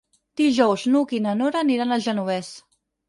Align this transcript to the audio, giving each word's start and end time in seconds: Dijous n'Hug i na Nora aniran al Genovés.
Dijous 0.39 0.85
n'Hug 0.93 1.13
i 1.17 1.21
na 1.27 1.35
Nora 1.43 1.63
aniran 1.67 1.97
al 1.97 2.05
Genovés. 2.07 2.51